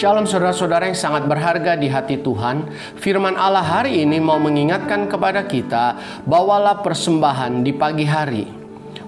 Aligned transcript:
Shalom 0.00 0.24
saudara-saudara 0.24 0.88
yang 0.88 0.96
sangat 0.96 1.28
berharga 1.28 1.76
di 1.76 1.84
hati 1.84 2.24
Tuhan. 2.24 2.72
Firman 2.96 3.36
Allah 3.36 3.60
hari 3.60 4.00
ini 4.00 4.16
mau 4.16 4.40
mengingatkan 4.40 5.04
kepada 5.04 5.44
kita, 5.44 6.00
bawalah 6.24 6.80
persembahan 6.80 7.60
di 7.60 7.76
pagi 7.76 8.08
hari. 8.08 8.48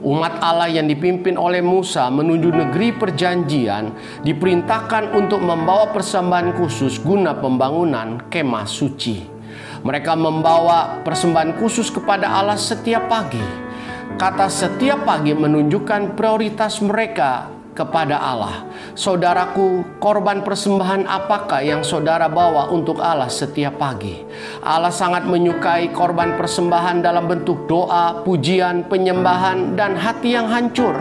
Umat 0.05 0.45
Allah 0.45 0.68
yang 0.68 0.84
dipimpin 0.84 1.41
oleh 1.41 1.65
Musa 1.65 2.12
menuju 2.12 2.52
negeri 2.52 2.92
perjanjian 2.92 3.96
diperintahkan 4.20 5.16
untuk 5.16 5.41
membawa 5.41 5.88
persembahan 5.96 6.60
khusus 6.60 7.01
guna 7.01 7.40
pembangunan 7.40 8.29
kemah 8.29 8.68
suci. 8.68 9.24
Mereka 9.80 10.12
membawa 10.12 11.01
persembahan 11.01 11.56
khusus 11.56 11.88
kepada 11.88 12.29
Allah 12.37 12.60
setiap 12.60 13.09
pagi. 13.09 13.40
Kata 14.20 14.45
setiap 14.52 15.09
pagi 15.09 15.32
menunjukkan 15.32 16.12
prioritas 16.12 16.84
mereka 16.84 17.62
kepada 17.72 18.20
Allah. 18.20 18.68
Saudaraku, 18.92 19.96
korban 19.96 20.45
persembahan 20.45 21.09
apakah 21.09 21.65
yang 21.65 21.80
saudara 21.80 22.29
bawa 22.29 22.68
untuk 22.68 23.01
Allah 23.01 23.32
setiap 23.32 23.80
pagi? 23.80 24.20
Allah 24.60 24.92
sangat 24.92 25.24
menyukai 25.24 25.90
korban 25.96 26.37
persembahan 26.37 27.01
dalam 27.01 27.29
bentuk 27.29 27.64
doa, 27.66 28.20
pujian, 28.24 28.87
penyembahan, 28.87 29.74
dan 29.76 29.96
hati 29.96 30.37
yang 30.37 30.48
hancur 30.52 30.95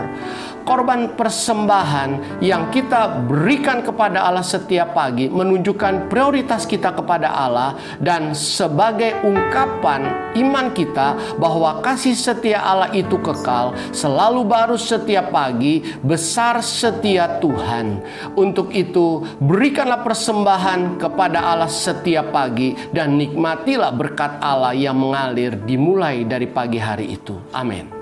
korban 0.64 1.14
persembahan 1.14 2.42
yang 2.42 2.70
kita 2.72 3.26
berikan 3.28 3.84
kepada 3.84 4.24
Allah 4.26 4.44
setiap 4.44 4.94
pagi 4.96 5.28
menunjukkan 5.28 6.08
prioritas 6.08 6.64
kita 6.66 6.94
kepada 6.96 7.30
Allah 7.30 7.76
dan 7.98 8.34
sebagai 8.34 9.22
ungkapan 9.22 10.32
iman 10.38 10.72
kita 10.72 11.36
bahwa 11.36 11.84
kasih 11.84 12.16
setia 12.16 12.62
Allah 12.62 12.90
itu 12.96 13.18
kekal, 13.20 13.76
selalu 13.92 14.46
baru 14.46 14.76
setiap 14.76 15.32
pagi, 15.32 15.84
besar 16.00 16.60
setia 16.64 17.38
Tuhan. 17.42 18.00
Untuk 18.38 18.72
itu, 18.72 19.24
berikanlah 19.42 20.00
persembahan 20.00 20.96
kepada 21.00 21.42
Allah 21.52 21.70
setiap 21.70 22.32
pagi 22.32 22.74
dan 22.90 23.16
nikmatilah 23.16 23.92
berkat 23.92 24.40
Allah 24.40 24.72
yang 24.72 24.96
mengalir 24.96 25.56
dimulai 25.64 26.24
dari 26.24 26.48
pagi 26.48 26.80
hari 26.80 27.16
itu. 27.16 27.36
Amin. 27.52 28.01